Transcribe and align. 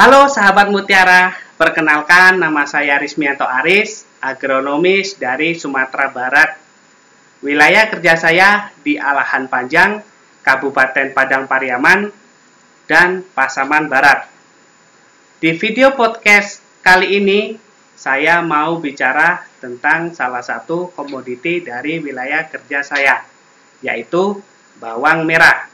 Halo 0.00 0.32
sahabat 0.32 0.72
Mutiara, 0.72 1.36
perkenalkan 1.60 2.40
nama 2.40 2.64
saya 2.64 2.96
Rismianto 2.96 3.44
Aris, 3.44 4.08
agronomis 4.24 5.20
dari 5.20 5.52
Sumatera 5.52 6.08
Barat. 6.08 6.56
Wilayah 7.44 7.84
kerja 7.92 8.16
saya 8.16 8.72
di 8.80 8.96
Alahan 8.96 9.44
Panjang, 9.52 10.00
Kabupaten 10.40 11.12
Padang 11.12 11.44
Pariaman, 11.44 12.08
dan 12.88 13.20
Pasaman 13.36 13.92
Barat. 13.92 14.24
Di 15.36 15.52
video 15.60 15.92
podcast 15.92 16.64
kali 16.80 17.20
ini, 17.20 17.60
saya 17.92 18.40
mau 18.40 18.80
bicara 18.80 19.44
tentang 19.60 20.16
salah 20.16 20.40
satu 20.40 20.96
komoditi 20.96 21.60
dari 21.60 22.00
wilayah 22.00 22.48
kerja 22.48 22.80
saya, 22.80 23.20
yaitu 23.84 24.40
bawang 24.80 25.28
merah. 25.28 25.68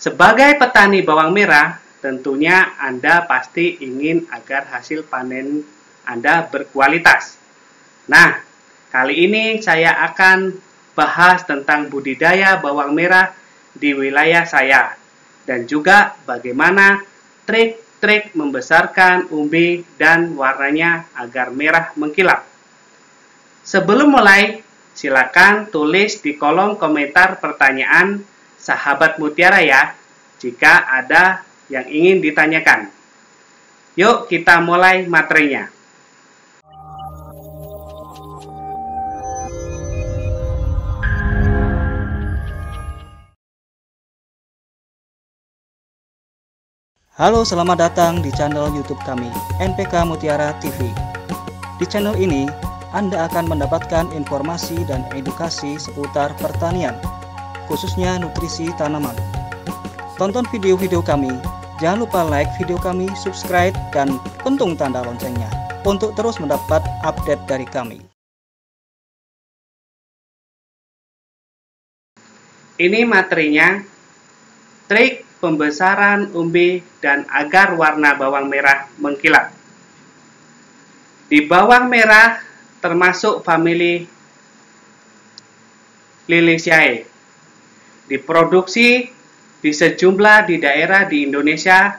Sebagai 0.00 0.56
petani 0.56 1.04
bawang 1.04 1.36
merah, 1.36 1.84
tentunya 2.06 2.78
Anda 2.78 3.26
pasti 3.26 3.82
ingin 3.82 4.30
agar 4.30 4.70
hasil 4.70 5.10
panen 5.10 5.66
Anda 6.06 6.46
berkualitas. 6.46 7.34
Nah, 8.06 8.38
kali 8.94 9.26
ini 9.26 9.58
saya 9.58 9.90
akan 10.06 10.54
bahas 10.94 11.42
tentang 11.42 11.90
budidaya 11.90 12.62
bawang 12.62 12.94
merah 12.94 13.34
di 13.74 13.90
wilayah 13.90 14.46
saya 14.46 14.94
dan 15.50 15.66
juga 15.66 16.14
bagaimana 16.22 17.02
trik-trik 17.42 18.38
membesarkan 18.38 19.26
umbi 19.34 19.82
dan 19.98 20.38
warnanya 20.38 21.10
agar 21.18 21.50
merah 21.50 21.90
mengkilap. 21.98 22.46
Sebelum 23.66 24.14
mulai, 24.14 24.62
silakan 24.94 25.66
tulis 25.74 26.22
di 26.22 26.38
kolom 26.38 26.78
komentar 26.78 27.42
pertanyaan 27.42 28.22
sahabat 28.62 29.18
mutiara 29.18 29.58
ya, 29.58 29.90
jika 30.38 30.86
ada 30.86 31.42
yang 31.66 31.86
ingin 31.90 32.22
ditanyakan. 32.22 32.90
Yuk 33.96 34.28
kita 34.30 34.62
mulai 34.62 35.08
materinya. 35.08 35.72
Halo, 47.16 47.48
selamat 47.48 47.80
datang 47.80 48.20
di 48.20 48.28
channel 48.36 48.68
YouTube 48.76 49.00
kami, 49.08 49.32
NPK 49.56 50.04
Mutiara 50.04 50.52
TV. 50.60 50.92
Di 51.80 51.88
channel 51.88 52.12
ini, 52.20 52.44
Anda 52.92 53.24
akan 53.24 53.48
mendapatkan 53.48 54.12
informasi 54.12 54.84
dan 54.84 55.00
edukasi 55.16 55.80
seputar 55.80 56.36
pertanian, 56.36 56.92
khususnya 57.72 58.20
nutrisi 58.20 58.68
tanaman. 58.76 59.16
Tonton 60.20 60.44
video-video 60.52 61.00
kami, 61.00 61.32
jangan 61.76 62.08
lupa 62.08 62.20
like 62.24 62.48
video 62.56 62.80
kami, 62.80 63.08
subscribe, 63.16 63.76
dan 63.92 64.16
pentung 64.40 64.76
tanda 64.76 65.04
loncengnya 65.04 65.48
untuk 65.84 66.16
terus 66.16 66.40
mendapat 66.40 66.82
update 67.04 67.42
dari 67.44 67.66
kami. 67.68 68.00
Ini 72.76 73.08
materinya, 73.08 73.80
trik 74.84 75.24
pembesaran 75.40 76.32
umbi 76.36 76.84
dan 77.00 77.24
agar 77.32 77.72
warna 77.72 78.12
bawang 78.16 78.52
merah 78.52 78.88
mengkilap. 79.00 79.52
Di 81.32 81.44
bawang 81.48 81.88
merah 81.88 82.40
termasuk 82.84 83.40
famili 83.40 84.04
Liliaceae. 86.26 87.06
Diproduksi 88.10 89.15
di 89.60 89.72
sejumlah 89.72 90.48
di 90.48 90.56
daerah 90.60 91.04
di 91.08 91.24
Indonesia. 91.28 91.98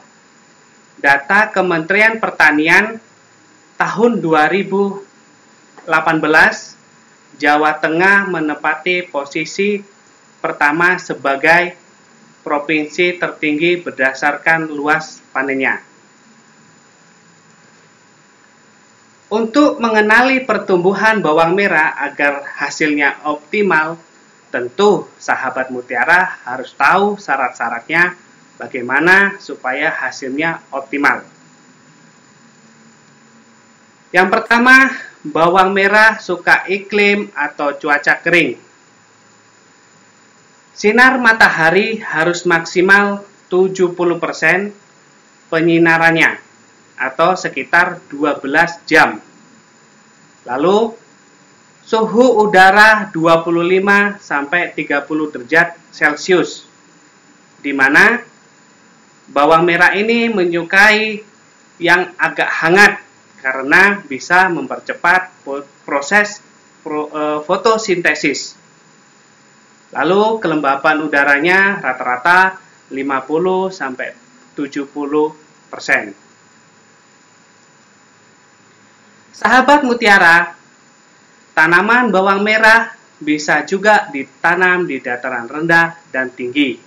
Data 0.98 1.54
Kementerian 1.54 2.18
Pertanian 2.18 2.98
tahun 3.78 4.18
2018 4.18 5.86
Jawa 7.38 7.78
Tengah 7.78 8.26
menepati 8.26 9.06
posisi 9.06 9.78
pertama 10.42 10.98
sebagai 10.98 11.78
provinsi 12.42 13.14
tertinggi 13.14 13.78
berdasarkan 13.78 14.74
luas 14.74 15.22
panennya. 15.30 15.78
Untuk 19.28 19.76
mengenali 19.76 20.42
pertumbuhan 20.42 21.20
bawang 21.20 21.52
merah 21.52 21.92
agar 22.00 22.48
hasilnya 22.48 23.22
optimal, 23.28 24.00
tentu 24.48 25.06
sahabat 25.20 25.68
mutiara 25.68 26.40
harus 26.44 26.72
tahu 26.72 27.20
syarat-syaratnya 27.20 28.16
bagaimana 28.56 29.36
supaya 29.38 29.92
hasilnya 29.92 30.64
optimal. 30.72 31.24
Yang 34.08 34.28
pertama, 34.32 34.88
bawang 35.20 35.76
merah 35.76 36.16
suka 36.16 36.64
iklim 36.64 37.28
atau 37.36 37.76
cuaca 37.76 38.16
kering. 38.24 38.56
Sinar 40.72 41.20
matahari 41.20 42.00
harus 42.00 42.48
maksimal 42.48 43.26
70% 43.52 44.72
penyinarannya 45.52 46.38
atau 46.96 47.36
sekitar 47.36 48.00
12 48.08 48.88
jam. 48.88 49.20
Lalu 50.48 50.94
suhu 51.88 52.44
udara 52.44 53.08
25 53.08 54.20
sampai 54.20 54.76
30 54.76 55.32
derajat 55.32 55.68
Celcius. 55.88 56.68
Di 57.64 57.72
mana 57.72 58.20
bawang 59.32 59.64
merah 59.64 59.96
ini 59.96 60.28
menyukai 60.28 61.24
yang 61.80 62.12
agak 62.20 62.50
hangat 62.60 62.92
karena 63.40 64.04
bisa 64.04 64.52
mempercepat 64.52 65.32
proses 65.88 66.44
e, 66.84 67.22
fotosintesis. 67.48 68.60
Lalu 69.88 70.44
kelembapan 70.44 71.00
udaranya 71.00 71.80
rata-rata 71.80 72.60
50 72.92 73.72
sampai 73.72 74.12
70 74.52 74.92
persen. 75.72 76.12
Sahabat 79.32 79.86
mutiara, 79.86 80.57
tanaman 81.58 82.14
bawang 82.14 82.46
merah 82.46 82.94
bisa 83.18 83.66
juga 83.66 84.06
ditanam 84.14 84.86
di 84.86 85.02
dataran 85.02 85.50
rendah 85.50 85.98
dan 86.14 86.30
tinggi. 86.30 86.78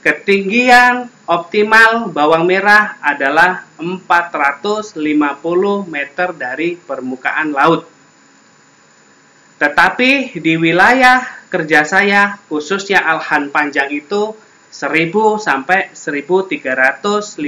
Ketinggian 0.00 1.12
optimal 1.28 2.08
bawang 2.08 2.48
merah 2.48 2.96
adalah 3.04 3.68
450 3.76 4.96
meter 5.84 6.28
dari 6.32 6.80
permukaan 6.80 7.52
laut. 7.52 7.84
Tetapi 9.60 10.40
di 10.40 10.54
wilayah 10.56 11.20
kerja 11.52 11.84
saya, 11.84 12.40
khususnya 12.48 13.04
Alhan 13.04 13.52
Panjang 13.52 13.92
itu 13.92 14.32
1000 14.72 15.36
sampai 15.36 15.92
1350 15.92 17.44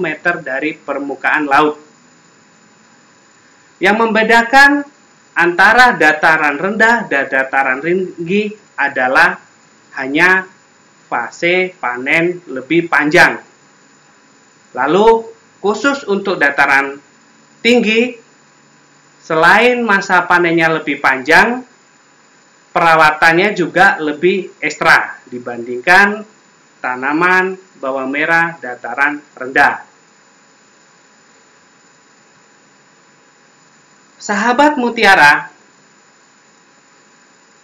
meter 0.00 0.34
dari 0.40 0.72
permukaan 0.72 1.44
laut. 1.44 1.76
Yang 3.76 3.96
membedakan 3.96 4.97
antara 5.38 5.94
dataran 5.94 6.58
rendah 6.58 7.06
dan 7.06 7.30
dataran 7.30 7.78
tinggi 7.78 8.50
adalah 8.74 9.38
hanya 9.94 10.42
fase 11.06 11.78
panen 11.78 12.42
lebih 12.50 12.90
panjang. 12.90 13.38
Lalu 14.74 15.06
khusus 15.62 16.02
untuk 16.10 16.42
dataran 16.42 16.98
tinggi, 17.62 18.18
selain 19.22 19.78
masa 19.86 20.26
panennya 20.26 20.82
lebih 20.82 20.98
panjang, 20.98 21.62
perawatannya 22.74 23.54
juga 23.54 23.96
lebih 24.02 24.58
ekstra 24.58 25.22
dibandingkan 25.30 26.26
tanaman 26.82 27.54
bawang 27.78 28.10
merah 28.10 28.58
dataran 28.58 29.22
rendah. 29.34 29.86
Sahabat 34.28 34.76
mutiara 34.76 35.48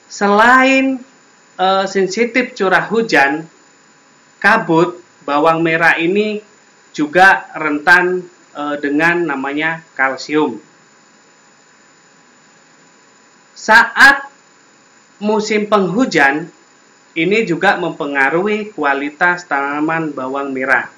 selain 0.08 0.96
e, 1.60 1.66
sensitif 1.84 2.56
curah 2.56 2.88
hujan, 2.88 3.44
kabut 4.40 4.96
bawang 5.28 5.60
merah 5.60 6.00
ini 6.00 6.40
juga 6.96 7.52
rentan 7.52 8.24
e, 8.56 8.62
dengan 8.80 9.28
namanya 9.28 9.84
kalsium. 9.92 10.56
Saat 13.52 14.32
musim 15.20 15.68
penghujan, 15.68 16.48
ini 17.12 17.44
juga 17.44 17.76
mempengaruhi 17.76 18.72
kualitas 18.72 19.44
tanaman 19.44 20.16
bawang 20.16 20.48
merah. 20.56 20.88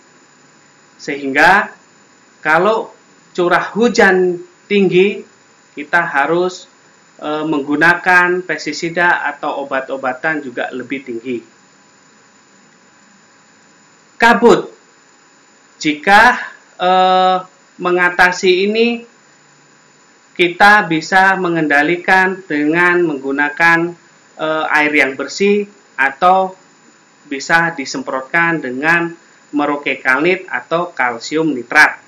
Sehingga 0.94 1.74
kalau 2.38 2.94
curah 3.34 3.66
hujan 3.74 4.38
tinggi 4.70 5.25
kita 5.76 6.00
harus 6.00 6.64
e, 7.20 7.28
menggunakan 7.44 8.40
pestisida 8.42 9.28
atau 9.28 9.62
obat-obatan 9.68 10.40
juga 10.40 10.72
lebih 10.72 11.04
tinggi. 11.04 11.38
Kabut. 14.16 14.72
Jika 15.76 16.40
eh, 16.80 17.38
mengatasi 17.76 18.64
ini 18.64 19.04
kita 20.32 20.88
bisa 20.88 21.36
mengendalikan 21.36 22.40
dengan 22.48 23.04
menggunakan 23.04 23.92
eh, 24.40 24.64
air 24.72 24.92
yang 24.96 25.12
bersih 25.20 25.68
atau 26.00 26.56
bisa 27.28 27.76
disemprotkan 27.76 28.60
dengan 28.64 29.12
merokekalnit 29.52 30.48
atau 30.48 30.96
kalsium 30.96 31.52
nitrat. 31.52 32.00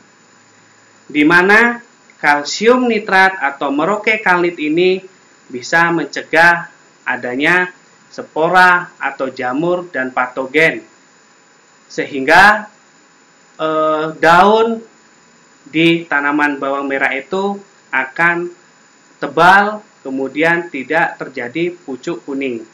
Di 1.08 1.24
mana 1.28 1.80
kalsium 2.18 2.90
nitrat 2.90 3.38
atau 3.38 3.70
merokekalnit 3.70 4.58
ini 4.58 5.02
bisa 5.48 5.88
mencegah 5.94 6.68
adanya 7.06 7.72
spora 8.10 8.92
atau 8.98 9.30
jamur 9.30 9.86
dan 9.88 10.10
patogen 10.10 10.82
sehingga 11.88 12.68
eh, 13.56 14.06
daun 14.20 14.82
di 15.68 16.04
tanaman 16.04 16.60
bawang 16.60 16.88
merah 16.88 17.12
itu 17.12 17.60
akan 17.92 18.52
tebal 19.20 19.80
kemudian 20.04 20.72
tidak 20.72 21.20
terjadi 21.20 21.74
pucuk 21.84 22.24
kuning. 22.24 22.64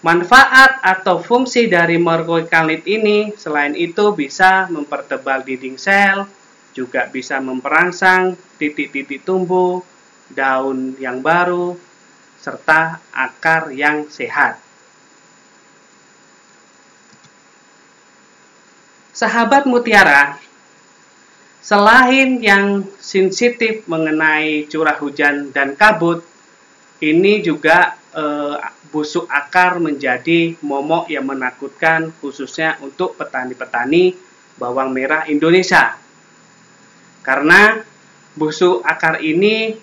Manfaat 0.00 0.80
atau 0.80 1.20
fungsi 1.20 1.68
dari 1.68 2.00
mergoikalit 2.00 2.88
ini 2.88 3.36
selain 3.36 3.76
itu 3.76 4.16
bisa 4.16 4.64
mempertebal 4.72 5.44
dinding 5.44 5.76
sel, 5.76 6.24
juga 6.76 7.10
bisa 7.10 7.42
memperangsang 7.42 8.38
titik-titik 8.56 9.26
tumbuh, 9.26 9.82
daun 10.30 10.94
yang 11.02 11.18
baru, 11.24 11.74
serta 12.38 13.02
akar 13.10 13.74
yang 13.74 14.06
sehat. 14.08 14.58
Sahabat 19.12 19.68
mutiara, 19.68 20.40
Selain 21.60 22.40
yang 22.40 22.88
sensitif 22.98 23.84
mengenai 23.84 24.64
curah 24.66 24.96
hujan 24.96 25.52
dan 25.52 25.76
kabut, 25.76 26.24
ini 27.04 27.44
juga 27.44 28.00
e, 28.16 28.24
busuk 28.88 29.28
akar 29.28 29.76
menjadi 29.76 30.56
momok 30.64 31.12
yang 31.12 31.28
menakutkan 31.28 32.16
khususnya 32.18 32.80
untuk 32.80 33.14
petani-petani 33.14 34.16
bawang 34.56 34.90
merah 34.90 35.28
Indonesia. 35.28 36.00
Karena 37.20 37.80
busuk 38.34 38.80
akar 38.84 39.20
ini 39.20 39.76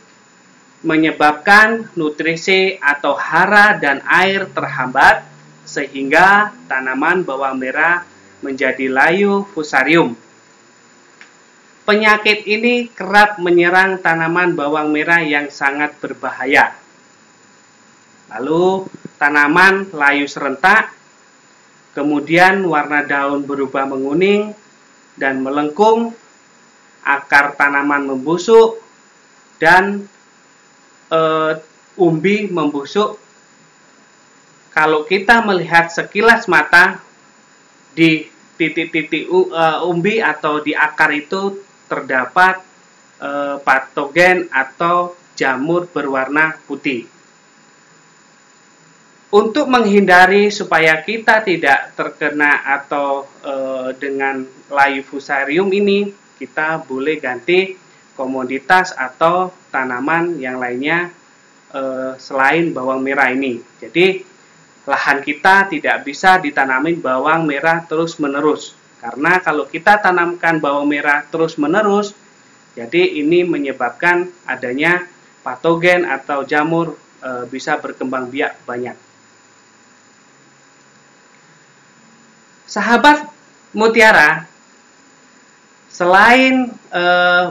menyebabkan 0.81 1.89
nutrisi 1.97 2.77
atau 2.77 3.17
hara 3.17 3.77
dan 3.77 4.01
air 4.05 4.45
terhambat 4.49 5.25
sehingga 5.67 6.53
tanaman 6.69 7.25
bawang 7.25 7.57
merah 7.59 8.05
menjadi 8.45 8.87
layu 8.87 9.43
fusarium 9.51 10.15
Penyakit 11.87 12.43
ini 12.43 12.91
kerap 12.91 13.39
menyerang 13.39 14.03
tanaman 14.03 14.59
bawang 14.59 14.91
merah 14.91 15.23
yang 15.23 15.47
sangat 15.47 15.95
berbahaya. 16.03 16.75
Lalu 18.27 18.91
tanaman 19.15 19.87
layu 19.95 20.27
serentak, 20.27 20.91
kemudian 21.95 22.67
warna 22.67 23.07
daun 23.07 23.47
berubah 23.47 23.87
menguning 23.87 24.51
dan 25.15 25.39
melengkung, 25.39 26.11
akar 27.07 27.55
tanaman 27.55 28.11
membusuk, 28.11 28.83
dan 29.63 30.03
e, 31.07 31.21
umbi 31.95 32.51
membusuk. 32.51 33.15
Kalau 34.75 35.07
kita 35.07 35.41
melihat 35.41 35.89
sekilas 35.89 36.45
mata 36.45 37.01
di 37.97 38.29
titik-titik 38.57 39.29
uh, 39.29 39.85
umbi 39.85 40.21
atau 40.21 40.61
di 40.61 40.73
akar 40.73 41.13
itu 41.13 41.61
terdapat 41.87 42.59
e, 43.21 43.29
patogen 43.63 44.49
atau 44.51 45.15
jamur 45.37 45.87
berwarna 45.87 46.57
putih. 46.65 47.07
Untuk 49.27 49.69
menghindari 49.69 50.49
supaya 50.49 50.99
kita 51.03 51.45
tidak 51.45 51.93
terkena 51.93 52.63
atau 52.63 53.29
e, 53.43 53.53
dengan 53.99 54.43
layu 54.71 55.05
fusarium 55.05 55.69
ini, 55.71 56.11
kita 56.37 56.85
boleh 56.85 57.17
ganti 57.17 57.75
komoditas 58.13 58.93
atau 58.93 59.53
tanaman 59.69 60.37
yang 60.41 60.57
lainnya 60.57 61.09
e, 61.73 61.81
selain 62.21 62.73
bawang 62.73 63.01
merah 63.01 63.29
ini. 63.29 63.61
Jadi 63.81 64.23
lahan 64.87 65.19
kita 65.21 65.67
tidak 65.69 66.07
bisa 66.07 66.39
ditanamin 66.39 66.97
bawang 67.01 67.43
merah 67.43 67.83
terus-menerus 67.85 68.77
karena 68.97 69.37
kalau 69.37 69.69
kita 69.69 70.01
tanamkan 70.01 70.57
bawang 70.57 70.89
merah 70.89 71.21
terus-menerus, 71.29 72.17
jadi 72.73 73.21
ini 73.21 73.45
menyebabkan 73.45 74.29
adanya 74.41 75.05
patogen 75.45 76.01
atau 76.09 76.41
jamur 76.41 76.97
e, 77.21 77.45
bisa 77.45 77.77
berkembang 77.77 78.33
biak 78.33 78.57
banyak. 78.65 78.97
Sahabat 82.65 83.29
mutiara, 83.71 84.46
selain 85.97 86.69
e, 86.93 87.03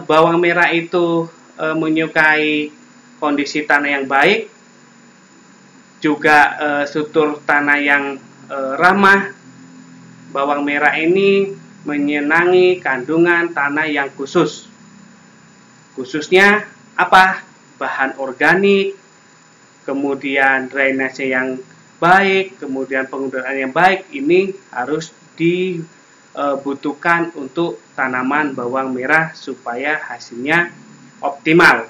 bawang 0.07 0.39
merah 0.39 0.71
itu 0.71 1.27
e, 1.59 1.67
menyukai 1.75 2.71
kondisi 3.19 3.67
tanah 3.67 3.91
yang 3.91 4.07
baik, 4.07 4.47
juga 5.99 6.39
e, 6.55 6.69
struktur 6.87 7.43
tanah 7.43 7.79
yang 7.83 8.05
e, 8.47 8.59
ramah 8.79 9.35
bawang 10.31 10.63
merah 10.63 10.95
ini 10.95 11.51
menyenangi 11.83 12.79
kandungan 12.79 13.51
tanah 13.51 13.91
yang 13.91 14.15
khusus. 14.15 14.71
Khususnya 15.99 16.71
apa? 16.95 17.43
Bahan 17.77 18.17
organik, 18.23 18.95
kemudian 19.85 20.71
drainase 20.71 21.29
yang 21.29 21.59
baik, 21.99 22.63
kemudian 22.63 23.11
penggunaan 23.11 23.57
yang 23.59 23.73
baik 23.75 24.07
ini 24.15 24.55
harus 24.71 25.13
dibutuhkan 26.37 27.33
untuk 27.33 27.81
tanaman 27.97 28.53
bawang 28.53 28.93
merah 28.93 29.33
supaya 29.33 29.97
hasilnya 29.97 30.69
optimal. 31.25 31.88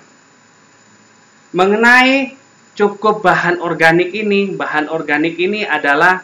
Mengenai 1.50 2.38
cukup 2.78 3.26
bahan 3.26 3.58
organik 3.58 4.14
ini, 4.14 4.54
bahan 4.54 4.87
organik 4.87 5.34
ini 5.34 5.66
adalah 5.66 6.22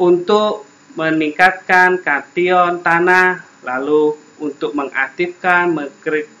untuk 0.00 0.64
meningkatkan 0.96 2.00
kation 2.00 2.80
tanah, 2.80 3.44
lalu 3.60 4.16
untuk 4.40 4.72
mengaktifkan 4.72 5.68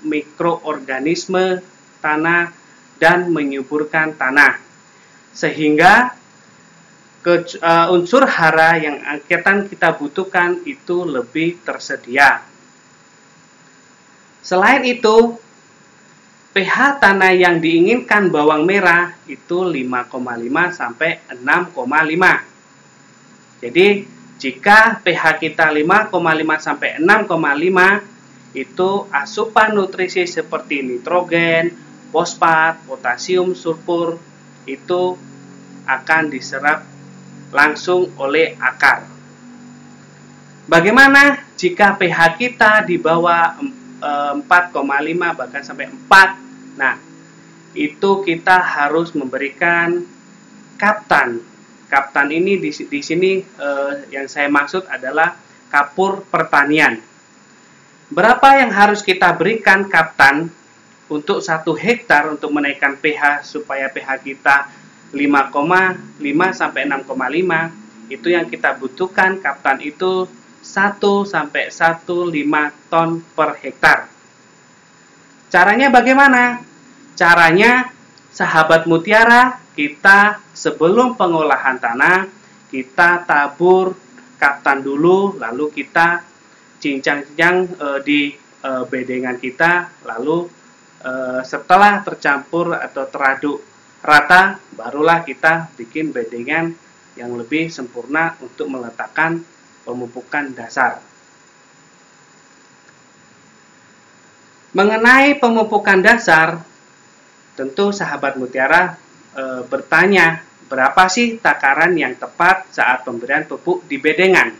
mikroorganisme 0.00 1.60
tanah 2.00 2.48
dan 2.96 3.28
menyuburkan 3.28 4.16
tanah. 4.16 4.56
Sehingga 5.34 6.14
ke, 7.24 7.56
uh, 7.64 7.88
unsur 7.96 8.28
hara 8.28 8.76
yang 8.76 9.00
akan 9.00 9.64
kita 9.64 9.96
butuhkan 9.96 10.60
itu 10.68 11.08
lebih 11.08 11.56
tersedia. 11.64 12.44
Selain 14.44 14.84
itu, 14.84 15.40
pH 16.52 17.00
tanah 17.00 17.32
yang 17.32 17.64
diinginkan 17.64 18.28
bawang 18.28 18.68
merah 18.68 19.16
itu 19.24 19.64
5,5 19.64 20.68
sampai 20.68 21.24
6,5. 21.32 22.44
Jadi 23.64 24.04
jika 24.36 25.00
pH 25.00 25.40
kita 25.40 25.72
5,5 25.72 26.12
sampai 26.60 27.00
6,5 27.00 28.04
itu 28.54 28.90
asupan 29.10 29.72
nutrisi 29.72 30.28
seperti 30.28 30.84
nitrogen, 30.84 31.72
fosfat, 32.14 32.84
potasium, 32.84 33.56
sulfur 33.56 34.20
itu 34.68 35.16
akan 35.88 36.30
diserap 36.30 36.93
langsung 37.54 38.10
oleh 38.18 38.58
akar. 38.58 39.06
Bagaimana 40.66 41.38
jika 41.54 41.94
pH 41.94 42.34
kita 42.34 42.82
di 42.82 42.98
bawah 42.98 43.54
4,5 44.42 44.42
bahkan 45.38 45.62
sampai 45.62 45.86
4? 45.86 46.74
Nah, 46.74 46.98
itu 47.78 48.10
kita 48.26 48.58
harus 48.58 49.14
memberikan 49.14 50.02
kaptan 50.74 51.54
Kaptan 51.94 52.32
ini 52.34 52.58
di, 52.58 52.74
di 52.74 53.00
sini 53.06 53.38
eh, 53.38 53.92
yang 54.10 54.26
saya 54.26 54.48
maksud 54.48 54.88
adalah 54.90 55.36
kapur 55.70 56.24
pertanian. 56.26 56.98
Berapa 58.10 58.58
yang 58.58 58.74
harus 58.74 58.98
kita 58.98 59.30
berikan 59.36 59.86
kaptan 59.86 60.50
untuk 61.06 61.38
satu 61.38 61.76
hektar 61.76 62.34
untuk 62.34 62.50
menaikkan 62.50 62.96
pH 62.96 63.46
supaya 63.46 63.86
pH 63.92 64.26
kita 64.26 64.66
5,5 65.14 66.20
sampai 66.52 66.82
6,5 66.90 68.12
itu 68.12 68.28
yang 68.28 68.50
kita 68.50 68.76
butuhkan 68.76 69.40
kaptan 69.40 69.80
itu 69.80 70.28
1 70.60 71.00
sampai 71.24 71.70
1,5 71.70 72.90
ton 72.90 73.22
per 73.32 73.56
hektar. 73.62 74.10
Caranya 75.48 75.88
bagaimana? 75.88 76.60
Caranya 77.14 77.94
sahabat 78.34 78.90
mutiara 78.90 79.62
kita 79.78 80.42
sebelum 80.50 81.14
pengolahan 81.14 81.78
tanah 81.78 82.26
kita 82.74 83.22
tabur 83.22 83.94
katan 84.34 84.82
dulu, 84.82 85.38
lalu 85.38 85.70
kita 85.70 86.26
cincang-cincang 86.82 87.56
e, 87.70 87.86
di 88.02 88.20
e, 88.34 88.70
bedengan 88.90 89.38
kita, 89.38 90.02
lalu 90.02 90.50
e, 90.98 91.12
setelah 91.46 92.02
tercampur 92.02 92.74
atau 92.74 93.06
teraduk 93.06 93.62
rata, 94.04 94.60
barulah 94.76 95.24
kita 95.24 95.72
bikin 95.80 96.12
bedengan 96.12 96.76
yang 97.16 97.32
lebih 97.32 97.72
sempurna 97.72 98.36
untuk 98.44 98.68
meletakkan 98.68 99.40
pemupukan 99.88 100.52
dasar. 100.52 101.00
Mengenai 104.76 105.38
pemupukan 105.40 106.02
dasar, 106.04 106.60
tentu 107.54 107.94
sahabat 107.94 108.36
mutiara 108.36 108.98
e, 109.32 109.64
bertanya 109.70 110.42
berapa 110.66 111.06
sih 111.06 111.38
takaran 111.38 111.94
yang 111.94 112.18
tepat 112.18 112.68
saat 112.74 113.06
pemberian 113.06 113.46
pupuk 113.46 113.86
di 113.86 113.96
bedengan. 114.02 114.50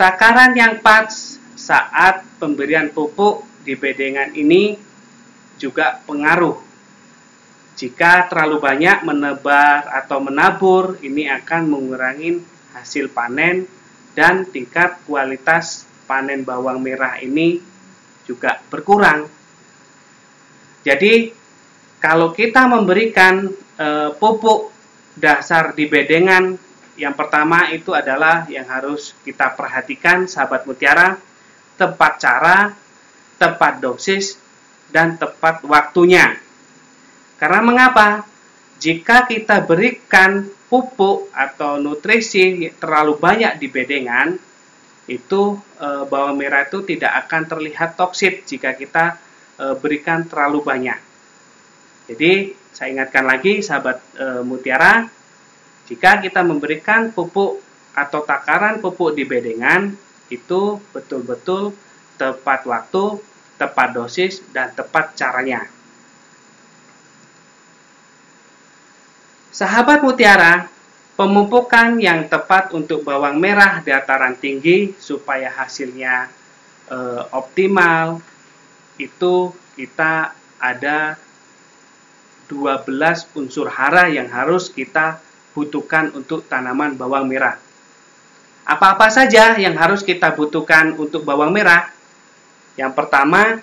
Takaran 0.00 0.56
yang 0.56 0.80
pas 0.80 1.36
saat 1.54 2.24
pemberian 2.40 2.88
pupuk 2.90 3.44
di 3.62 3.76
bedengan 3.76 4.32
ini 4.32 4.80
juga 5.60 6.00
pengaruh. 6.08 6.71
Jika 7.72 8.28
terlalu 8.28 8.60
banyak 8.60 9.02
menebar 9.08 9.88
atau 9.88 10.20
menabur, 10.20 11.00
ini 11.00 11.26
akan 11.26 11.62
mengurangi 11.72 12.38
hasil 12.76 13.08
panen 13.12 13.64
dan 14.12 14.44
tingkat 14.44 15.00
kualitas 15.08 15.88
panen 16.04 16.44
bawang 16.44 16.84
merah 16.84 17.16
ini 17.20 17.60
juga 18.28 18.60
berkurang. 18.68 19.26
Jadi 20.84 21.32
kalau 22.02 22.34
kita 22.34 22.66
memberikan 22.66 23.48
e, 23.78 23.88
pupuk 24.18 24.74
dasar 25.14 25.72
di 25.72 25.86
bedengan, 25.86 26.58
yang 26.98 27.16
pertama 27.16 27.72
itu 27.72 27.96
adalah 27.96 28.44
yang 28.52 28.68
harus 28.68 29.16
kita 29.24 29.54
perhatikan 29.56 30.28
sahabat 30.28 30.68
mutiara, 30.68 31.16
tepat 31.78 32.12
cara, 32.20 32.58
tepat 33.40 33.80
dosis, 33.80 34.36
dan 34.92 35.16
tepat 35.16 35.64
waktunya. 35.64 36.36
Karena 37.42 37.58
mengapa? 37.58 38.22
Jika 38.78 39.26
kita 39.26 39.66
berikan 39.66 40.46
pupuk 40.70 41.26
atau 41.34 41.74
nutrisi 41.74 42.70
terlalu 42.78 43.18
banyak 43.18 43.58
di 43.58 43.66
bedengan, 43.66 44.38
itu 45.10 45.58
e, 45.58 45.88
bawang 46.06 46.38
merah 46.38 46.62
itu 46.62 46.86
tidak 46.86 47.26
akan 47.26 47.42
terlihat 47.50 47.98
toksit 47.98 48.46
jika 48.46 48.78
kita 48.78 49.18
e, 49.58 49.74
berikan 49.74 50.22
terlalu 50.22 50.62
banyak. 50.62 50.98
Jadi 52.06 52.54
saya 52.70 52.94
ingatkan 52.94 53.26
lagi 53.26 53.58
sahabat 53.58 53.98
e, 54.14 54.26
mutiara, 54.46 55.10
jika 55.90 56.22
kita 56.22 56.46
memberikan 56.46 57.10
pupuk 57.10 57.58
atau 57.90 58.22
takaran 58.22 58.78
pupuk 58.78 59.18
di 59.18 59.26
bedengan 59.26 59.90
itu 60.30 60.78
betul-betul 60.94 61.74
tepat 62.14 62.70
waktu, 62.70 63.18
tepat 63.58 63.98
dosis 63.98 64.46
dan 64.54 64.70
tepat 64.78 65.18
caranya. 65.18 65.81
Sahabat 69.62 70.02
mutiara, 70.02 70.66
pemupukan 71.14 71.94
yang 72.02 72.26
tepat 72.26 72.74
untuk 72.74 73.06
bawang 73.06 73.38
merah 73.38 73.78
dataran 73.78 74.34
tinggi 74.34 74.90
supaya 74.98 75.54
hasilnya 75.54 76.26
e, 76.90 76.98
optimal 77.30 78.18
itu 78.98 79.54
kita 79.78 80.34
ada 80.58 81.14
12 82.50 83.38
unsur 83.38 83.70
hara 83.70 84.10
yang 84.10 84.26
harus 84.34 84.66
kita 84.66 85.22
butuhkan 85.54 86.10
untuk 86.10 86.42
tanaman 86.50 86.98
bawang 86.98 87.30
merah. 87.30 87.54
Apa-apa 88.66 89.14
saja 89.14 89.54
yang 89.62 89.78
harus 89.78 90.02
kita 90.02 90.34
butuhkan 90.34 90.98
untuk 90.98 91.22
bawang 91.22 91.54
merah? 91.54 91.86
Yang 92.74 92.98
pertama, 92.98 93.62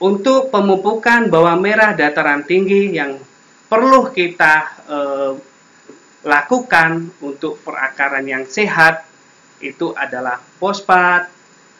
untuk 0.00 0.48
pemupukan 0.48 1.28
bawang 1.28 1.60
merah 1.60 1.92
dataran 1.92 2.40
tinggi 2.40 2.96
yang 2.96 3.20
perlu 3.70 4.10
kita 4.10 4.54
e, 4.90 4.98
lakukan 6.26 7.14
untuk 7.22 7.62
perakaran 7.62 8.26
yang 8.26 8.44
sehat 8.44 9.06
itu 9.62 9.94
adalah 9.94 10.42
fosfat, 10.58 11.30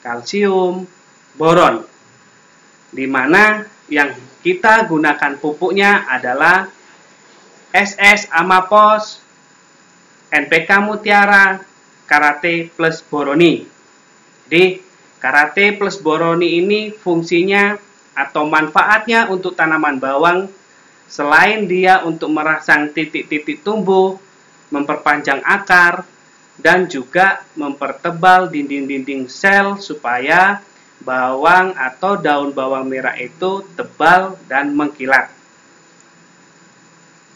kalsium, 0.01 0.87
boron. 1.35 1.83
Di 2.95 3.11
mana 3.11 3.67
yang 3.91 4.15
kita 4.41 4.87
gunakan 4.87 5.35
pupuknya 5.43 6.07
adalah 6.07 6.71
SS 7.75 8.31
Amapos, 8.31 9.19
NPK 10.31 10.71
Mutiara, 10.87 11.59
Karate 12.07 12.71
plus 12.71 13.03
Boroni. 13.03 13.67
Jadi, 14.47 14.83
Karate 15.23 15.75
plus 15.75 15.99
Boroni 15.99 16.59
ini 16.59 16.91
fungsinya 16.91 17.79
atau 18.15 18.47
manfaatnya 18.51 19.31
untuk 19.31 19.55
tanaman 19.55 20.03
bawang 20.03 20.51
selain 21.11 21.67
dia 21.67 22.07
untuk 22.07 22.31
merangsang 22.31 22.95
titik-titik 22.95 23.67
tumbuh, 23.67 24.15
memperpanjang 24.71 25.43
akar, 25.43 26.07
dan 26.55 26.87
juga 26.87 27.43
mempertebal 27.59 28.47
dinding-dinding 28.47 29.27
sel 29.27 29.81
supaya 29.83 30.63
bawang 31.03 31.75
atau 31.75 32.21
daun 32.21 32.55
bawang 32.55 32.87
merah 32.87 33.17
itu 33.19 33.67
tebal 33.75 34.39
dan 34.47 34.71
mengkilat. 34.77 35.33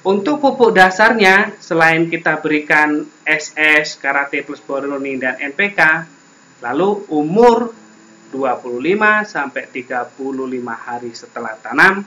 Untuk 0.05 0.37
pupuk 0.45 0.77
dasarnya, 0.77 1.57
selain 1.65 2.13
kita 2.13 2.37
berikan 2.45 3.09
SS, 3.25 3.97
Karate 3.97 4.45
plus 4.45 4.61
Boroni 4.61 5.17
dan 5.17 5.41
NPK, 5.41 5.81
lalu 6.61 7.09
umur 7.09 7.73
25 8.29 9.25
sampai 9.25 9.65
35 9.73 10.13
hari 10.77 11.17
setelah 11.17 11.57
tanam, 11.57 12.05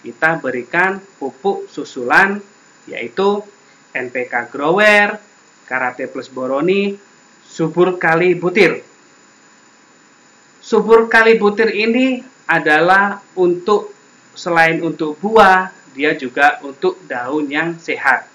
kita 0.00 0.40
berikan 0.40 1.00
pupuk 1.20 1.68
susulan 1.68 2.40
yaitu 2.88 3.44
NPK 3.92 4.48
Grower, 4.50 5.18
Karate 5.66 6.10
plus 6.10 6.30
Boroni, 6.30 6.94
subur 7.44 7.98
kali 7.98 8.34
butir. 8.34 8.82
Subur 10.60 11.06
kali 11.10 11.34
butir 11.38 11.70
ini 11.74 12.22
adalah 12.46 13.22
untuk 13.38 13.94
selain 14.34 14.82
untuk 14.82 15.18
buah, 15.18 15.70
dia 15.94 16.14
juga 16.14 16.62
untuk 16.62 16.98
daun 17.06 17.50
yang 17.50 17.78
sehat. 17.78 18.26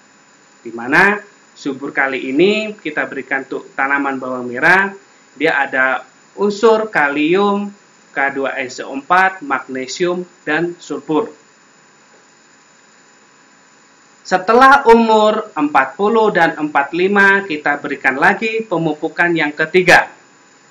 Di 0.60 0.72
mana 0.72 1.20
subur 1.56 1.92
kali 1.92 2.28
ini 2.32 2.76
kita 2.76 3.08
berikan 3.08 3.44
untuk 3.48 3.72
tanaman 3.72 4.20
bawang 4.20 4.48
merah, 4.48 4.92
dia 5.36 5.56
ada 5.60 6.04
unsur 6.36 6.92
kalium, 6.92 7.72
K2SO4, 8.12 9.44
magnesium, 9.44 10.24
dan 10.44 10.76
sulfur. 10.80 11.45
Setelah 14.26 14.82
umur 14.90 15.54
40 15.54 16.34
dan 16.34 16.58
45 16.58 17.46
kita 17.46 17.78
berikan 17.78 18.18
lagi 18.18 18.58
pemupukan 18.66 19.30
yang 19.30 19.54
ketiga. 19.54 20.10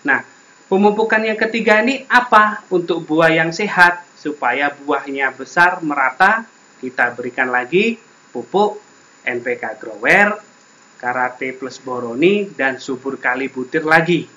Nah, 0.03 0.27
pemupukan 0.67 1.23
yang 1.23 1.39
ketiga 1.39 1.79
ini 1.79 2.03
apa? 2.11 2.67
Untuk 2.67 3.07
buah 3.07 3.31
yang 3.31 3.55
sehat 3.55 4.03
supaya 4.19 4.75
buahnya 4.75 5.31
besar 5.31 5.79
merata, 5.79 6.43
kita 6.83 7.15
berikan 7.15 7.47
lagi 7.47 7.95
pupuk 8.35 8.75
NPK 9.23 9.79
Grower, 9.79 10.35
Karate 10.99 11.55
plus 11.55 11.79
Boroni 11.79 12.51
dan 12.51 12.75
subur 12.75 13.15
kali 13.15 13.47
butir 13.47 13.87
lagi. 13.87 14.27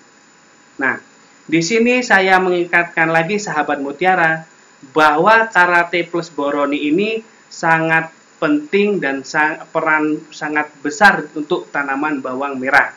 Nah, 0.79 0.95
di 1.43 1.59
sini 1.59 2.07
saya 2.07 2.39
mengingatkan 2.39 3.11
lagi 3.11 3.43
sahabat 3.43 3.83
mutiara 3.83 4.47
bahwa 4.95 5.51
Karate 5.51 6.07
plus 6.07 6.31
Boroni 6.31 6.87
ini 6.87 7.19
sangat 7.51 8.15
penting 8.39 9.03
dan 9.03 9.27
sang, 9.27 9.67
peran 9.75 10.23
sangat 10.31 10.71
besar 10.81 11.27
untuk 11.35 11.69
tanaman 11.75 12.23
bawang 12.23 12.57
merah. 12.57 12.95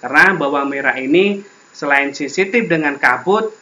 Karena 0.00 0.34
bawang 0.34 0.66
merah 0.66 0.96
ini 0.98 1.44
selain 1.70 2.10
sensitif 2.12 2.66
dengan 2.66 2.98
kabut, 2.98 3.52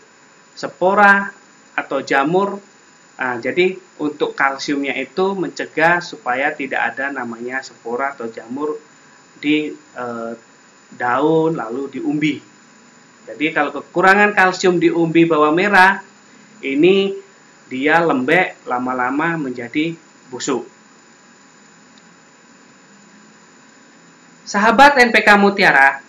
spora, 0.56 1.30
atau 1.76 2.02
jamur, 2.02 2.58
nah, 3.16 3.38
jadi 3.38 3.78
untuk 4.02 4.34
kalsiumnya 4.34 4.96
itu 4.98 5.36
mencegah 5.36 6.02
supaya 6.02 6.52
tidak 6.52 6.94
ada 6.94 7.12
namanya 7.14 7.62
spora 7.64 8.12
atau 8.12 8.28
jamur 8.28 8.76
di 9.40 9.72
e, 9.72 10.06
daun 10.96 11.56
lalu 11.56 11.82
di 11.96 12.00
umbi. 12.02 12.36
Jadi 13.24 13.46
kalau 13.54 13.70
kekurangan 13.70 14.34
kalsium 14.34 14.82
di 14.82 14.90
umbi 14.90 15.24
bawang 15.24 15.54
merah, 15.54 16.02
ini 16.64 17.14
dia 17.70 18.02
lembek 18.02 18.66
lama-lama 18.66 19.38
menjadi 19.38 19.94
busuk. 20.28 20.79
Sahabat 24.50 24.98
NPK 24.98 25.38
Mutiara, 25.38 26.02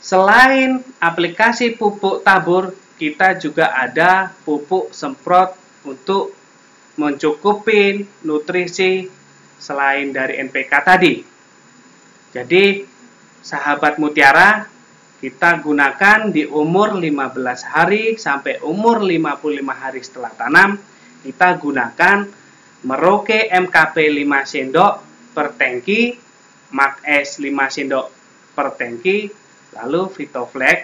selain 0.00 0.80
aplikasi 0.96 1.76
pupuk 1.76 2.24
tabur, 2.24 2.72
kita 2.96 3.36
juga 3.36 3.76
ada 3.76 4.32
pupuk 4.48 4.88
semprot 4.88 5.52
untuk 5.84 6.32
mencukupi 6.96 8.08
nutrisi 8.24 9.12
selain 9.60 10.08
dari 10.08 10.40
NPK 10.40 10.72
tadi. 10.80 11.20
Jadi 12.32 12.80
sahabat 13.44 14.00
mutiara 14.00 14.64
kita 15.20 15.60
gunakan 15.60 16.32
di 16.32 16.48
umur 16.48 16.96
15 16.96 17.76
hari 17.76 18.16
sampai 18.16 18.56
umur 18.64 19.04
55 19.04 19.68
hari 19.68 20.00
setelah 20.00 20.32
tanam 20.32 20.80
kita 21.20 21.60
gunakan 21.60 22.24
Merauke 22.88 23.52
MKP 23.52 24.24
5 24.24 24.48
sendok 24.48 24.94
per 25.36 25.52
tangki, 25.52 26.29
Mac 26.70 27.02
S 27.02 27.42
5 27.42 27.74
sendok 27.74 28.06
per 28.54 28.74
tangki, 28.78 29.30
lalu 29.74 30.02
Vitoflex 30.10 30.78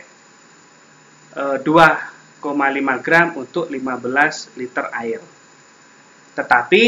2,5 1.36 1.64
eh, 1.66 2.98
gram 3.04 3.28
untuk 3.36 3.68
15 3.68 4.56
liter 4.56 4.86
air. 4.94 5.20
Tetapi 6.36 6.84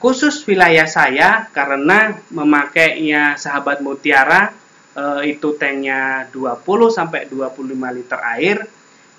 khusus 0.00 0.40
wilayah 0.48 0.88
saya 0.88 1.48
karena 1.52 2.16
memakainya 2.32 3.36
sahabat 3.36 3.84
mutiara 3.84 4.52
e, 4.96 5.36
itu 5.36 5.56
tanknya 5.60 6.24
20 6.32 6.64
sampai 6.88 7.28
25 7.28 7.68
liter 7.96 8.20
air, 8.36 8.64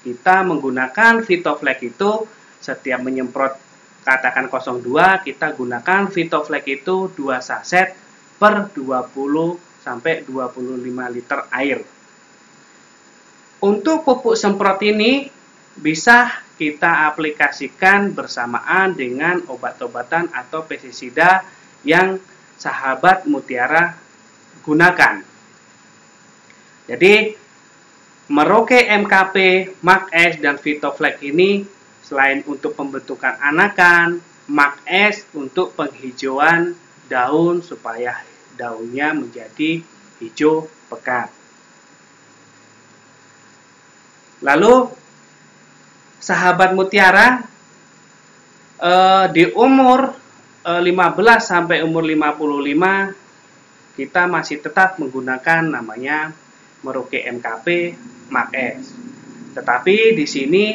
kita 0.02 0.42
menggunakan 0.42 1.22
Vitoflex 1.22 1.78
itu 1.86 2.26
setiap 2.58 3.02
menyemprot 3.06 3.58
katakan 4.02 4.50
02 4.50 4.82
kita 5.22 5.54
gunakan 5.54 6.10
Vitoflex 6.10 6.64
itu 6.66 7.14
2 7.14 7.38
saset 7.38 7.94
per 8.42 8.74
20 8.74 9.86
sampai 9.86 10.26
25 10.26 11.14
liter 11.14 11.40
air. 11.54 11.86
Untuk 13.62 14.02
pupuk 14.02 14.34
semprot 14.34 14.82
ini 14.82 15.30
bisa 15.78 16.42
kita 16.58 17.06
aplikasikan 17.14 18.10
bersamaan 18.18 18.98
dengan 18.98 19.46
obat-obatan 19.46 20.34
atau 20.34 20.66
pestisida 20.66 21.46
yang 21.86 22.18
sahabat 22.58 23.30
mutiara 23.30 23.94
gunakan. 24.66 25.22
Jadi 26.90 27.38
Merauke 28.32 28.88
MKP, 28.88 29.36
Mac 29.84 30.08
S, 30.16 30.40
dan 30.40 30.56
Vitoflex 30.56 31.20
ini 31.20 31.68
selain 32.00 32.40
untuk 32.48 32.80
pembentukan 32.80 33.36
anakan, 33.44 34.24
Mark 34.48 34.80
untuk 35.36 35.76
penghijauan 35.76 36.72
daun 37.12 37.60
supaya 37.60 38.24
daunnya 38.56 39.12
menjadi 39.12 39.84
hijau 40.24 40.72
pekat. 40.88 41.28
Lalu 44.40 44.88
sahabat 46.24 46.72
mutiara 46.72 47.44
eh, 48.80 49.26
di 49.36 49.44
umur 49.52 50.16
eh, 50.64 50.82
15 50.82 50.88
sampai 51.44 51.84
umur 51.84 52.08
55 52.08 54.00
kita 54.00 54.24
masih 54.32 54.64
tetap 54.64 54.96
menggunakan 55.04 55.68
namanya 55.68 56.32
Merauke 56.82 57.22
MKP 57.28 57.94
Mark 58.32 58.56
S. 58.56 58.96
Tetapi 59.52 60.16
di 60.16 60.26
sini 60.26 60.66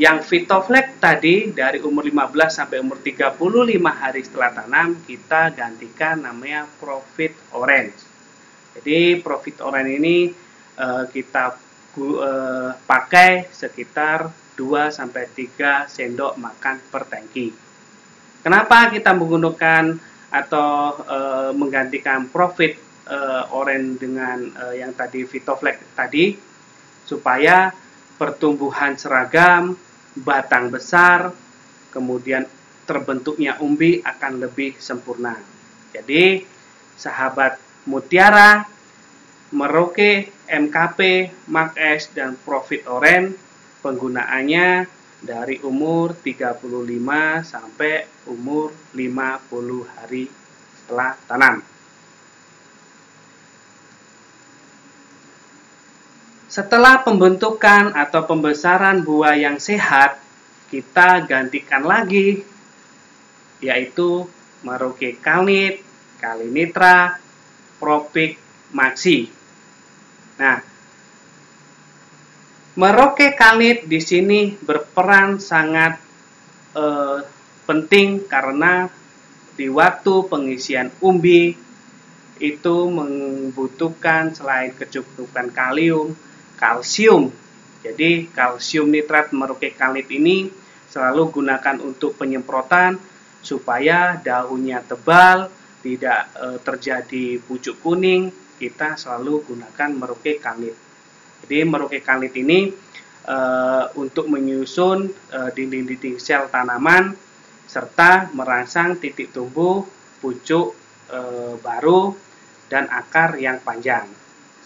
yang 0.00 0.24
Vitoflex 0.24 0.96
tadi 0.96 1.52
dari 1.52 1.76
umur 1.84 2.08
15 2.08 2.32
sampai 2.48 2.80
umur 2.80 3.04
35 3.04 3.36
hari 3.84 4.24
setelah 4.24 4.48
tanam 4.56 4.96
kita 5.04 5.52
gantikan 5.52 6.24
namanya 6.24 6.64
Profit 6.80 7.36
Orange. 7.52 8.00
Jadi 8.80 9.20
Profit 9.20 9.60
Orange 9.60 9.92
ini 10.00 10.32
uh, 10.80 11.04
kita 11.04 11.52
uh, 12.00 12.72
pakai 12.88 13.52
sekitar 13.52 14.32
2 14.56 14.88
sampai 14.88 15.28
3 15.36 15.84
sendok 15.92 16.32
makan 16.40 16.80
per 16.88 17.04
tangki. 17.04 17.52
Kenapa 18.40 18.88
kita 18.88 19.12
menggunakan 19.12 20.00
atau 20.32 20.96
uh, 20.96 21.52
menggantikan 21.52 22.24
Profit 22.32 22.88
Orange 23.50 24.06
dengan 24.06 24.38
yang 24.70 24.94
tadi 24.94 25.26
Vitoflex 25.26 25.98
tadi 25.98 26.30
supaya 27.02 27.74
pertumbuhan 28.14 28.94
seragam 28.94 29.74
batang 30.16 30.72
besar, 30.72 31.30
kemudian 31.94 32.46
terbentuknya 32.86 33.58
umbi 33.62 34.02
akan 34.02 34.42
lebih 34.42 34.74
sempurna. 34.82 35.38
Jadi, 35.94 36.42
sahabat 36.98 37.58
mutiara, 37.86 38.66
Merauke, 39.50 40.30
MKP, 40.46 41.30
Mark 41.50 41.74
S, 41.74 42.14
dan 42.14 42.38
Profit 42.38 42.86
Orange 42.86 43.34
penggunaannya 43.82 44.86
dari 45.20 45.58
umur 45.66 46.14
35 46.14 47.42
sampai 47.42 48.06
umur 48.30 48.70
50 48.94 49.94
hari 49.98 50.30
setelah 50.78 51.18
tanam. 51.26 51.69
Setelah 56.50 57.06
pembentukan 57.06 57.94
atau 57.94 58.26
pembesaran 58.26 59.06
buah 59.06 59.38
yang 59.38 59.62
sehat, 59.62 60.18
kita 60.66 61.22
gantikan 61.22 61.86
lagi, 61.86 62.42
yaitu 63.62 64.26
Merauke 64.66 65.14
Kalnit, 65.22 65.78
Kalinitra, 66.18 67.22
Propik, 67.78 68.34
Maxi. 68.74 69.30
Nah, 70.42 70.58
Merauke 72.74 73.30
Kalnit 73.38 73.86
di 73.86 74.02
sini 74.02 74.50
berperan 74.58 75.38
sangat 75.38 76.02
eh, 76.74 77.18
penting 77.62 78.26
karena 78.26 78.90
di 79.54 79.70
waktu 79.70 80.26
pengisian 80.26 80.90
umbi 80.98 81.54
itu 82.42 82.76
membutuhkan 82.90 84.34
selain 84.34 84.74
kecukupan 84.74 85.54
kalium, 85.54 86.16
kalsium. 86.60 87.32
Jadi 87.80 88.28
kalsium 88.28 88.92
nitrat 88.92 89.32
Kalnit 89.80 90.12
ini 90.12 90.52
selalu 90.92 91.32
gunakan 91.32 91.80
untuk 91.80 92.20
penyemprotan 92.20 93.00
supaya 93.40 94.20
daunnya 94.20 94.84
tebal, 94.84 95.48
tidak 95.80 96.28
e, 96.36 96.46
terjadi 96.60 97.40
pucuk 97.40 97.80
kuning, 97.80 98.28
kita 98.60 99.00
selalu 99.00 99.48
gunakan 99.48 99.90
Kalnit. 100.44 100.76
Jadi 101.40 101.56
Kalnit 102.04 102.36
ini 102.36 102.68
e, 103.24 103.36
untuk 103.96 104.28
menyusun 104.28 105.08
e, 105.08 105.40
dinding-dinding 105.56 106.20
sel 106.20 106.52
tanaman 106.52 107.16
serta 107.64 108.28
merangsang 108.36 109.00
titik 109.00 109.32
tumbuh 109.32 109.80
pucuk 110.20 110.76
e, 111.08 111.20
baru 111.64 112.12
dan 112.68 112.92
akar 112.92 113.40
yang 113.40 113.56
panjang. 113.64 114.04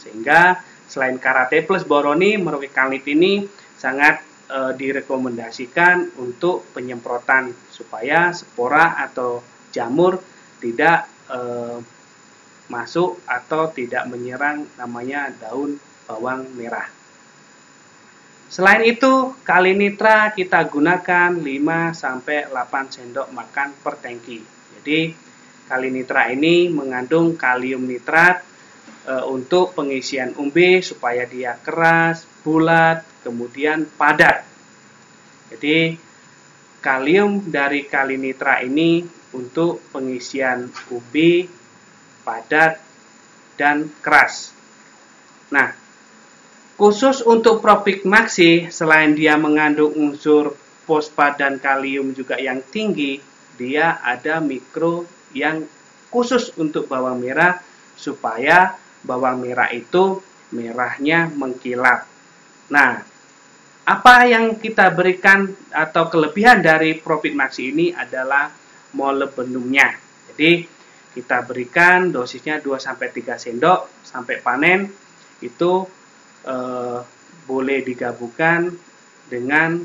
Sehingga 0.02 0.73
Selain 0.88 1.16
karate 1.16 1.64
plus 1.64 1.82
boroni, 1.84 2.36
kalnit 2.72 3.04
ini 3.08 3.44
sangat 3.80 4.20
e, 4.48 4.58
direkomendasikan 4.76 6.16
untuk 6.20 6.68
penyemprotan 6.76 7.52
supaya 7.72 8.30
spora 8.36 9.00
atau 9.00 9.40
jamur 9.72 10.20
tidak 10.60 11.08
e, 11.28 11.40
masuk 12.68 13.20
atau 13.28 13.68
tidak 13.72 14.08
menyerang 14.08 14.64
namanya 14.80 15.32
daun 15.36 15.76
bawang 16.08 16.48
merah. 16.56 16.88
Selain 18.48 18.86
itu, 18.86 19.34
kali 19.42 19.74
nitra 19.74 20.30
kita 20.30 20.62
gunakan 20.70 21.32
5 21.42 21.42
sampai 21.90 22.46
8 22.46 22.94
sendok 22.94 23.28
makan 23.34 23.74
per 23.82 23.98
tangki. 23.98 24.38
Jadi, 24.78 25.10
kali 25.66 25.88
nitra 25.90 26.30
ini 26.30 26.70
mengandung 26.70 27.34
kalium 27.34 27.82
nitrat 27.88 28.53
e, 29.04 29.14
untuk 29.28 29.76
pengisian 29.76 30.32
umbi 30.40 30.80
supaya 30.80 31.28
dia 31.28 31.54
keras, 31.60 32.24
bulat, 32.42 33.04
kemudian 33.24 33.86
padat. 33.96 34.44
Jadi 35.52 35.96
kalium 36.84 37.48
dari 37.48 37.88
kalinitra 37.88 38.60
ini 38.64 39.04
untuk 39.36 39.80
pengisian 39.92 40.68
umbi 40.92 41.48
padat 42.24 42.80
dan 43.54 43.88
keras. 44.02 44.50
Nah, 45.52 45.70
khusus 46.74 47.22
untuk 47.22 47.62
Propik 47.62 48.02
Maxi 48.02 48.68
selain 48.68 49.14
dia 49.14 49.38
mengandung 49.38 49.94
unsur 49.94 50.56
fosfat 50.84 51.40
dan 51.40 51.56
kalium 51.62 52.12
juga 52.12 52.36
yang 52.36 52.60
tinggi, 52.60 53.22
dia 53.56 54.02
ada 54.02 54.42
mikro 54.42 55.06
yang 55.32 55.64
khusus 56.12 56.52
untuk 56.60 56.86
bawang 56.90 57.22
merah 57.22 57.58
supaya 57.94 58.76
bawang 59.04 59.44
merah 59.44 59.70
itu 59.70 60.20
merahnya 60.50 61.28
mengkilap. 61.30 62.08
Nah, 62.72 63.04
apa 63.84 64.16
yang 64.24 64.56
kita 64.56 64.88
berikan 64.90 65.52
atau 65.68 66.08
kelebihan 66.08 66.64
dari 66.64 66.96
Profit 66.96 67.36
Maxi 67.36 67.68
ini 67.68 67.92
adalah 67.92 68.48
molybdenumnya. 68.96 69.92
Jadi, 70.32 70.64
kita 71.14 71.44
berikan 71.46 72.10
dosisnya 72.10 72.58
2 72.58 72.80
sampai 72.80 73.12
3 73.12 73.38
sendok 73.38 74.02
sampai 74.02 74.42
panen 74.42 74.90
itu 75.44 75.86
eh, 76.42 76.98
boleh 77.44 77.78
digabungkan 77.84 78.72
dengan 79.28 79.78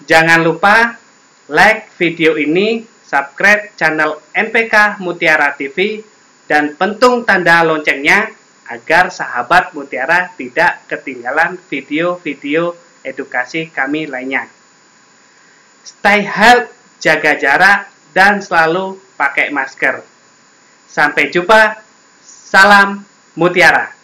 Jangan 0.04 0.44
lupa 0.44 1.00
like 1.48 1.96
video 1.96 2.36
ini, 2.36 2.84
subscribe 3.00 3.80
channel 3.80 4.20
NPK 4.36 5.00
Mutiara 5.00 5.56
TV, 5.56 6.04
dan 6.52 6.76
pentung 6.76 7.24
tanda 7.24 7.64
loncengnya 7.64 8.28
agar 8.68 9.08
sahabat 9.08 9.72
Mutiara 9.72 10.36
tidak 10.36 10.84
ketinggalan 10.92 11.56
video-video 11.72 12.84
edukasi 13.06 13.72
kami 13.72 14.10
lainnya. 14.10 14.50
Stay 15.86 16.26
healthy, 16.26 16.74
jaga 17.00 17.38
jarak, 17.40 17.80
dan 18.12 18.44
selalu 18.44 19.00
pakai 19.16 19.54
masker. 19.54 20.04
Sampai 20.92 21.32
jumpa, 21.32 21.80
salam 22.26 23.08
Mutiara. 23.40 23.95